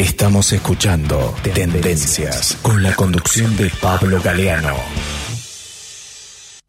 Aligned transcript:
Estamos 0.00 0.50
escuchando 0.54 1.34
Tendencias 1.42 2.58
con 2.62 2.82
la 2.82 2.94
conducción 2.94 3.54
de 3.58 3.70
Pablo 3.82 4.18
Galeano. 4.22 4.74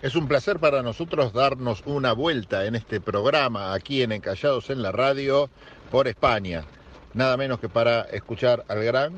Es 0.02 0.18
un 0.18 0.28
placer 0.28 0.60
para 0.60 0.84
nosotros 0.84 1.32
darnos 1.32 1.82
una 1.86 2.12
vuelta 2.12 2.66
en 2.66 2.76
este 2.76 3.00
programa 3.00 3.74
aquí 3.74 4.02
en 4.02 4.12
Encallados 4.12 4.70
en 4.70 4.82
la 4.82 4.92
Radio 4.92 5.50
por 5.90 6.10
España. 6.10 6.66
Nada 7.14 7.38
menos 7.38 7.62
que 7.62 7.70
para 7.70 8.02
escuchar 8.02 8.66
al 8.68 8.84
gran 8.84 9.14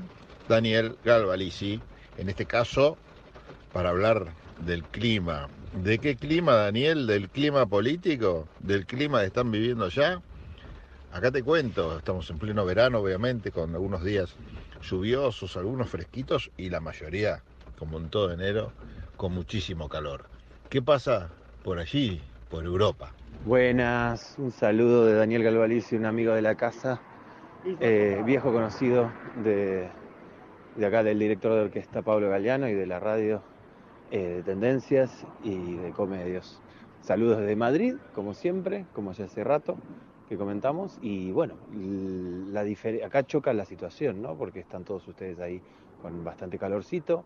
Daniel 0.48 0.95
Galvalici, 1.04 1.82
en 2.20 2.30
este 2.30 2.45
caso 2.45 3.00
para 3.71 3.89
hablar 3.89 4.27
del 4.64 4.84
clima. 4.84 5.50
¿De 5.84 5.98
qué 5.98 6.16
clima, 6.18 6.54
Daniel? 6.54 7.07
¿Del 7.07 7.30
clima 7.30 7.66
político? 7.66 8.48
¿Del 8.59 8.86
clima 8.86 9.21
que 9.21 9.25
están 9.25 9.50
viviendo 9.50 9.86
allá? 9.86 10.21
Acá 11.14 11.30
te 11.30 11.43
cuento, 11.43 11.95
estamos 11.95 12.27
en 12.32 12.39
pleno 12.39 12.66
verano, 12.66 12.98
obviamente, 12.98 13.52
con 13.52 13.71
algunos 13.75 14.04
días 14.04 14.36
lluviosos, 14.82 15.55
algunos 15.57 15.88
fresquitos 15.88 16.49
y 16.58 16.71
la 16.71 16.80
mayoría, 16.80 17.44
como 17.77 17.99
en 17.99 18.09
todo 18.09 18.31
enero, 18.31 18.73
con 19.16 19.31
muchísimo 19.31 19.88
calor. 19.88 20.26
¿Qué 20.70 20.81
pasa 20.81 21.30
por 21.63 21.77
allí, 21.77 22.20
por 22.49 22.66
Europa? 22.66 23.13
Buenas, 23.45 24.34
un 24.40 24.52
saludo 24.52 25.05
de 25.05 25.13
Daniel 25.13 25.44
Galvalici, 25.44 25.95
un 25.95 26.07
amigo 26.07 26.34
de 26.34 26.41
la 26.41 26.55
casa, 26.55 26.99
eh, 27.80 28.20
viejo 28.26 28.52
conocido 28.52 29.12
de, 29.43 29.88
de, 30.77 30.85
acá 30.85 31.04
del 31.04 31.20
director 31.20 31.54
de 31.54 31.62
orquesta 31.66 32.02
Pablo 32.02 32.27
Galeano 32.32 32.68
y 32.68 32.73
de 32.73 32.88
la 32.88 32.99
radio 32.99 33.43
eh, 34.09 34.38
de 34.38 34.41
Tendencias 34.41 35.12
y 35.43 35.76
de 35.76 35.91
Comedios. 35.91 36.59
Saludos 37.04 37.38
desde 37.41 37.55
Madrid, 37.55 37.93
como 38.16 38.34
siempre, 38.34 38.88
como 38.95 39.13
ya 39.13 39.26
hace 39.26 39.43
rato 39.43 39.77
que 40.30 40.38
comentamos 40.38 40.98
y 41.02 41.32
bueno, 41.32 41.55
la 42.52 42.66
acá 43.05 43.23
choca 43.23 43.54
la 43.54 43.66
situación, 43.66 44.22
¿no? 44.22 44.36
Porque 44.36 44.59
están 44.59 44.84
todos 44.84 45.08
ustedes 45.08 45.40
ahí 45.40 45.62
con 46.02 46.23
bastante 46.23 46.58
calorcito, 46.58 47.23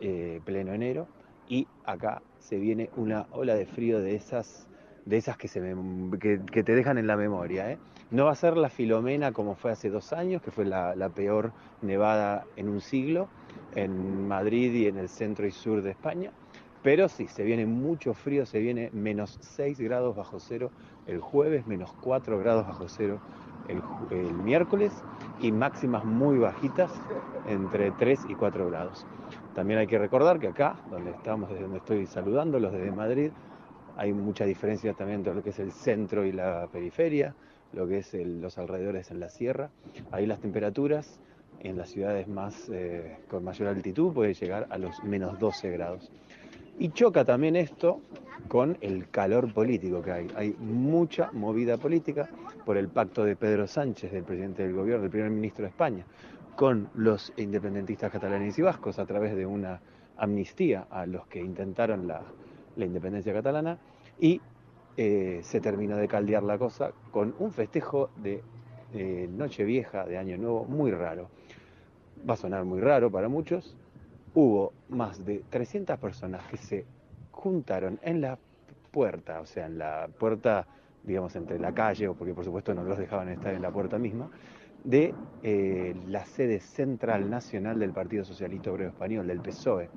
eh, 0.00 0.40
pleno 0.44 0.72
enero, 0.72 1.06
y 1.48 1.66
acá 1.84 2.22
se 2.38 2.58
viene 2.58 2.90
una 2.96 3.26
ola 3.30 3.54
de 3.54 3.66
frío 3.66 4.00
de 4.00 4.14
esas, 4.14 4.66
de 5.04 5.16
esas 5.16 5.36
que, 5.36 5.48
se 5.48 5.60
que, 6.20 6.62
te 6.62 6.74
dejan 6.74 6.98
en 6.98 7.06
la 7.06 7.16
memoria. 7.16 7.70
¿eh? 7.70 7.78
No 8.10 8.26
va 8.26 8.32
a 8.32 8.36
ser 8.36 8.56
la 8.56 8.68
Filomena 8.68 9.32
como 9.32 9.54
fue 9.54 9.72
hace 9.72 9.90
dos 9.90 10.12
años, 10.12 10.42
que 10.42 10.50
fue 10.50 10.64
la, 10.64 10.94
la 10.96 11.08
peor 11.08 11.52
nevada 11.82 12.44
en 12.56 12.68
un 12.68 12.80
siglo 12.80 13.28
en 13.74 14.26
Madrid 14.26 14.72
y 14.72 14.86
en 14.86 14.98
el 14.98 15.08
centro 15.08 15.46
y 15.46 15.50
sur 15.50 15.82
de 15.82 15.90
España, 15.90 16.32
pero 16.86 17.08
sí, 17.08 17.26
se 17.26 17.42
viene 17.42 17.66
mucho 17.66 18.14
frío, 18.14 18.46
se 18.46 18.60
viene 18.60 18.90
menos 18.92 19.40
6 19.40 19.80
grados 19.80 20.14
bajo 20.14 20.38
cero 20.38 20.70
el 21.08 21.18
jueves, 21.18 21.66
menos 21.66 21.92
4 22.00 22.38
grados 22.38 22.64
bajo 22.64 22.88
cero 22.88 23.18
el, 23.66 24.32
miércoles 24.44 24.92
y 25.40 25.50
máximas 25.50 26.04
muy 26.04 26.38
bajitas 26.38 26.92
entre 27.48 27.90
3 27.90 28.26
y 28.28 28.36
4 28.36 28.70
grados. 28.70 29.04
También 29.52 29.80
hay 29.80 29.88
que 29.88 29.98
recordar 29.98 30.38
que 30.38 30.46
acá, 30.46 30.76
donde 30.88 31.10
estamos, 31.10 31.50
desde 31.50 31.62
donde 31.62 31.78
estoy 31.78 32.06
saludando, 32.06 32.60
los 32.60 32.72
de 32.72 32.88
Madrid, 32.92 33.32
hay 33.96 34.12
mucha 34.12 34.44
diferencia 34.44 34.92
también 34.92 35.18
entre 35.18 35.34
lo 35.34 35.42
que 35.42 35.50
es 35.50 35.58
el 35.58 35.72
centro 35.72 36.24
y 36.24 36.30
la 36.30 36.68
periferia, 36.72 37.34
lo 37.72 37.88
que 37.88 37.98
es 37.98 38.14
los 38.14 38.58
alrededores 38.58 39.10
en 39.10 39.18
la 39.18 39.28
sierra. 39.28 39.70
Ahí 40.12 40.24
las 40.24 40.38
temperaturas 40.38 41.18
en 41.58 41.76
las 41.76 41.90
ciudades 41.90 42.28
más 42.28 42.68
eh, 42.68 43.16
con 43.28 43.42
mayor 43.42 43.70
altitud 43.70 44.12
pueden 44.12 44.34
llegar 44.34 44.68
a 44.70 44.78
los 44.78 45.02
menos 45.02 45.36
12 45.40 45.70
grados. 45.70 46.12
Y 46.78 46.90
choca 46.90 47.24
también 47.24 47.56
esto 47.56 48.00
con 48.48 48.76
el 48.80 49.08
calor 49.08 49.52
político 49.52 50.02
que 50.02 50.12
hay. 50.12 50.28
Hay 50.36 50.56
mucha 50.58 51.30
movida 51.32 51.78
política 51.78 52.28
por 52.64 52.76
el 52.76 52.88
pacto 52.88 53.24
de 53.24 53.34
Pedro 53.34 53.66
Sánchez, 53.66 54.12
del 54.12 54.24
presidente 54.24 54.62
del 54.62 54.74
gobierno, 54.74 55.02
del 55.02 55.10
primer 55.10 55.30
ministro 55.30 55.62
de 55.62 55.70
España, 55.70 56.04
con 56.54 56.88
los 56.94 57.32
independentistas 57.36 58.12
catalanes 58.12 58.58
y 58.58 58.62
vascos 58.62 58.98
a 58.98 59.06
través 59.06 59.34
de 59.34 59.46
una 59.46 59.80
amnistía 60.18 60.86
a 60.90 61.06
los 61.06 61.26
que 61.26 61.40
intentaron 61.40 62.06
la, 62.06 62.22
independencia 62.76 63.32
catalana 63.32 63.78
y 64.20 64.40
eh, 64.98 65.40
se 65.42 65.60
terminó 65.60 65.96
de 65.96 66.08
caldear 66.08 66.42
la 66.42 66.58
cosa 66.58 66.92
con 67.10 67.34
un 67.38 67.52
festejo 67.52 68.10
de 68.16 68.42
Nochevieja, 69.28 70.06
de 70.06 70.16
Año 70.16 70.38
Nuevo, 70.38 70.64
muy 70.64 70.90
raro. 70.90 71.28
Va 72.28 72.34
a 72.34 72.36
sonar 72.36 72.64
muy 72.64 72.80
raro 72.80 73.10
para 73.10 73.28
muchos, 73.28 73.76
hubo 74.36 74.74
más 74.90 75.24
de 75.24 75.42
300 75.48 75.98
personas 75.98 76.46
que 76.48 76.58
se 76.58 76.84
juntaron 77.30 77.98
en 78.02 78.20
la 78.20 78.38
puerta, 78.90 79.40
o 79.40 79.46
sea, 79.46 79.64
en 79.64 79.78
la 79.78 80.08
puerta, 80.18 80.66
digamos, 81.04 81.34
entre 81.36 81.58
la 81.58 81.72
calle, 81.72 82.06
o 82.06 82.14
porque 82.14 82.34
por 82.34 82.44
supuesto 82.44 82.74
no 82.74 82.84
los 82.84 82.98
dejaban 82.98 83.30
estar 83.30 83.54
en 83.54 83.62
la 83.62 83.70
puerta 83.70 83.98
misma, 83.98 84.30
de 84.84 85.14
eh, 85.42 85.96
la 86.08 86.26
sede 86.26 86.60
central 86.60 87.30
nacional 87.30 87.78
del 87.78 87.92
Partido 87.92 88.24
Socialista 88.24 88.70
Obrero 88.70 88.90
Español, 88.90 89.26
del 89.26 89.40
PSOE, 89.40 89.88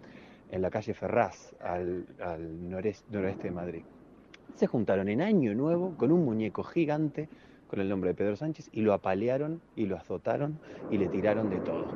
en 0.51 0.61
la 0.61 0.69
calle 0.69 0.93
Ferraz, 0.93 1.53
al, 1.59 2.05
noroeste 2.69 3.43
de 3.43 3.51
Madrid. 3.51 3.83
Se 4.55 4.67
juntaron 4.67 5.09
en 5.09 5.21
Año 5.21 5.53
Nuevo 5.53 5.97
con 5.97 6.13
un 6.13 6.23
muñeco 6.23 6.63
gigante 6.63 7.27
con 7.67 7.81
el 7.81 7.89
nombre 7.89 8.11
de 8.11 8.15
Pedro 8.15 8.37
Sánchez 8.37 8.69
y 8.71 8.81
lo 8.81 8.93
apalearon 8.93 9.61
y 9.75 9.85
lo 9.85 9.97
azotaron 9.97 10.59
y 10.89 10.97
le 10.97 11.09
tiraron 11.09 11.49
de 11.49 11.57
todo. 11.57 11.87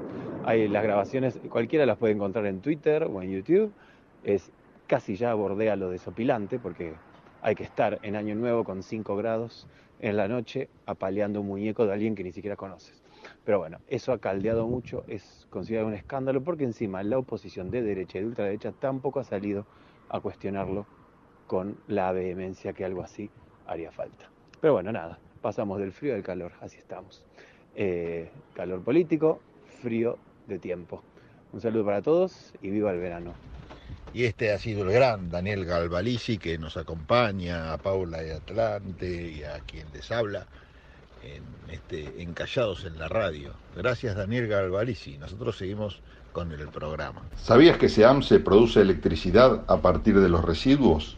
Hay 0.46 0.68
las 0.68 0.84
grabaciones, 0.84 1.40
cualquiera 1.50 1.86
las 1.86 1.98
puede 1.98 2.14
encontrar 2.14 2.46
en 2.46 2.62
Twitter 2.62 3.04
o 3.04 3.22
en 3.22 3.32
YouTube. 3.32 3.72
Es 4.24 4.52
casi 4.88 5.16
ya 5.16 5.34
bordea 5.34 5.76
lo 5.76 5.90
desopilante 5.90 6.60
porque 6.60 6.94
hay 7.42 7.56
que 7.56 7.64
estar 7.64 8.00
en 8.04 8.16
Año 8.16 8.36
Nuevo 8.36 8.64
con 8.64 8.84
5 8.84 9.16
grados 9.16 9.68
en 10.00 10.18
la 10.18 10.28
noche 10.28 10.70
apaleando 10.86 11.42
un 11.42 11.48
muñeco 11.48 11.86
de 11.86 11.94
alguien 11.94 12.16
que 12.16 12.24
ni 12.24 12.32
siquiera 12.32 12.56
conoces. 12.56 13.04
Pero 13.46 13.60
bueno, 13.60 13.80
eso 13.88 14.12
ha 14.12 14.20
caldeado 14.20 14.68
mucho, 14.68 15.06
es 15.08 15.48
considerado 15.50 15.88
un 15.88 15.94
escándalo 15.94 16.42
porque 16.44 16.66
encima 16.66 17.04
la 17.04 17.18
oposición 17.18 17.72
de 17.72 17.82
derecha 17.82 18.18
y 18.18 18.22
de 18.22 18.28
ultraderecha 18.28 18.74
tampoco 18.74 19.22
ha 19.22 19.24
salido 19.24 19.66
a 20.10 20.20
cuestionarlo 20.20 20.86
con 21.48 21.78
la 21.88 22.12
vehemencia 22.12 22.74
que 22.74 22.84
algo 22.84 23.02
así 23.02 23.30
haría 23.66 23.92
falta. 23.92 24.30
Pero 24.60 24.74
bueno, 24.74 24.92
nada, 24.92 25.20
pasamos 25.42 25.80
del 25.80 25.94
frío 25.94 26.16
al 26.16 26.24
calor, 26.24 26.52
así 26.60 26.78
estamos. 26.78 27.24
Eh, 27.76 28.30
calor 28.54 28.82
político, 28.82 29.40
frío 29.82 30.18
de 30.48 30.60
tiempo. 30.60 31.04
Un 31.52 31.62
saludo 31.62 31.86
para 31.86 32.02
todos 32.02 32.54
y 32.62 32.70
viva 32.70 32.92
el 32.92 33.00
verano. 33.00 33.34
Y 34.14 34.26
este 34.26 34.52
ha 34.52 34.60
sido 34.60 34.84
el 34.84 34.92
gran 34.92 35.30
Daniel 35.30 35.66
Galvalici 35.66 36.38
que 36.38 36.58
nos 36.58 36.78
acompaña 36.78 37.74
a 37.74 37.78
Paula 37.78 38.24
y 38.24 38.30
Atlante 38.30 39.32
y 39.32 39.44
a 39.44 39.60
quien 39.60 39.88
les 39.94 40.12
habla 40.12 40.46
en 41.24 41.44
este 41.72 42.22
Encallados 42.22 42.86
en 42.86 43.00
la 43.00 43.08
radio. 43.08 43.54
Gracias 43.76 44.16
Daniel 44.16 44.48
Galvalici. 44.48 45.18
Nosotros 45.18 45.58
seguimos 45.58 46.02
con 46.32 46.52
el 46.52 46.68
programa. 46.68 47.24
¿Sabías 47.38 47.78
que 47.78 47.90
SEAM 47.90 48.22
se 48.24 48.40
produce 48.40 48.82
electricidad 48.82 49.64
a 49.68 49.82
partir 49.82 50.20
de 50.20 50.30
los 50.30 50.44
residuos? 50.44 51.18